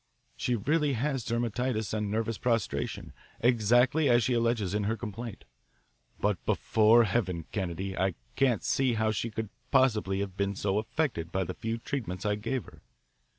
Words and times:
She 0.35 0.55
really 0.55 0.93
has 0.93 1.23
dermatitis 1.23 1.93
and 1.93 2.09
nervous 2.09 2.39
prostration, 2.39 3.13
exactly 3.39 4.09
as 4.09 4.23
she 4.23 4.33
alleges 4.33 4.73
in 4.73 4.85
her 4.85 4.97
complaint. 4.97 5.45
But, 6.19 6.43
before 6.43 7.03
Heaven, 7.03 7.45
Kennedy, 7.51 7.95
I 7.95 8.15
can't 8.35 8.63
see 8.63 8.95
how 8.95 9.11
she 9.11 9.29
could 9.29 9.49
possibly 9.69 10.19
have 10.21 10.35
been 10.35 10.55
so 10.55 10.79
affected 10.79 11.31
by 11.31 11.43
the 11.43 11.53
few 11.53 11.77
treatments 11.77 12.25
I 12.25 12.33
gave 12.33 12.65
her. 12.65 12.81